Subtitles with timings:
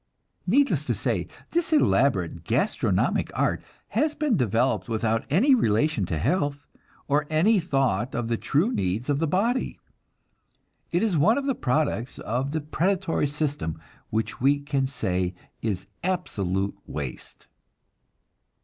[0.47, 6.65] Needless to say, this elaborate gastronomic art has been developed without any relation to health,
[7.07, 9.77] or any thought of the true needs of the body.
[10.91, 13.79] It is one of the products of the predatory system
[14.09, 17.45] which we can say is absolute waste.